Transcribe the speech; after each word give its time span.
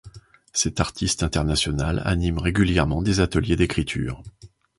Cette 0.51 0.79
artiste 0.79 1.21
internationale 1.21 2.01
anime 2.05 2.39
régulièrement 2.39 3.03
des 3.03 3.19
ateliers 3.19 3.55
d'écriture. 3.55 4.23